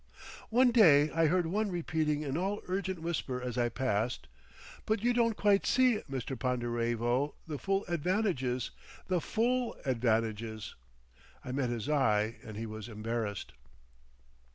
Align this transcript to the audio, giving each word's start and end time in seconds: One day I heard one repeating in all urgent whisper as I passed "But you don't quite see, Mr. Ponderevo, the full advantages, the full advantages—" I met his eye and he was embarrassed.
One 0.49 0.71
day 0.71 1.11
I 1.11 1.27
heard 1.27 1.45
one 1.45 1.69
repeating 1.69 2.23
in 2.23 2.35
all 2.35 2.63
urgent 2.67 3.03
whisper 3.03 3.39
as 3.39 3.55
I 3.55 3.69
passed 3.69 4.27
"But 4.87 5.03
you 5.03 5.13
don't 5.13 5.37
quite 5.37 5.67
see, 5.67 6.01
Mr. 6.09 6.35
Ponderevo, 6.39 7.35
the 7.45 7.59
full 7.59 7.85
advantages, 7.87 8.71
the 9.09 9.21
full 9.21 9.77
advantages—" 9.85 10.73
I 11.45 11.51
met 11.51 11.69
his 11.69 11.87
eye 11.87 12.37
and 12.43 12.57
he 12.57 12.65
was 12.65 12.89
embarrassed. 12.89 13.53